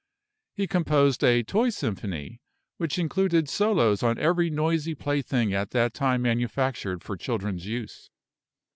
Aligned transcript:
He 0.55 0.65
composed 0.65 1.23
a 1.23 1.43
toy 1.43 1.69
symphony, 1.69 2.41
which 2.77 2.97
included 2.97 3.47
solos 3.47 4.01
on 4.01 4.17
every 4.17 4.49
noisy 4.49 4.95
plaything 4.95 5.53
at 5.53 5.69
that 5.73 5.93
time 5.93 6.23
manufactured 6.23 7.03
for 7.03 7.15
children's 7.15 7.67
use. 7.67 8.09